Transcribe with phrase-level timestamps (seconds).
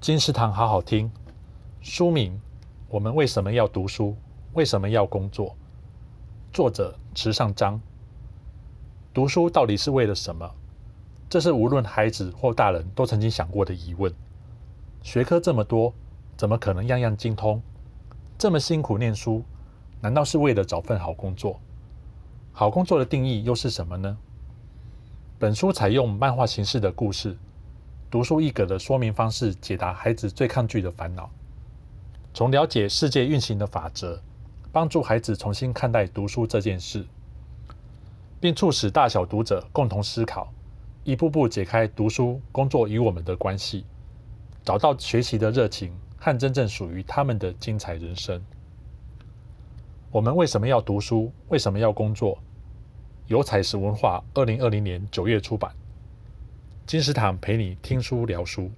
[0.00, 1.10] 金石堂好好听，
[1.80, 2.40] 书名：
[2.88, 4.14] 我们为什么要读书？
[4.52, 5.56] 为什么要工作？
[6.52, 7.80] 作者：池上彰。
[9.12, 10.48] 读书到底是为了什么？
[11.28, 14.14] 这是无论孩子或大人都曾经想过的疑问。
[15.02, 15.92] 学科这么多，
[16.36, 17.60] 怎么可能样样精通？
[18.38, 19.42] 这么辛苦念书，
[20.00, 21.58] 难道是为了找份好工作？
[22.52, 24.16] 好工作的定义又是什么呢？
[25.40, 27.36] 本书采用漫画形式的故事。
[28.10, 31.28] 独树一格的说明方式，解答孩子最抗拒的烦恼。
[32.32, 34.22] 从了解世界运行的法则，
[34.72, 37.04] 帮助孩子重新看待读书这件事，
[38.40, 40.50] 并促使大小读者共同思考，
[41.04, 43.84] 一步步解开读书、工作与我们的关系，
[44.64, 48.42] 找到学习的热情和真正属于他们的精彩人生。
[50.10, 51.30] 我们为什么要读书？
[51.48, 52.38] 为什么要工作？
[53.26, 55.70] 由彩石文化二零二零年九月出版。
[56.88, 58.70] 金石堂陪你听书聊书。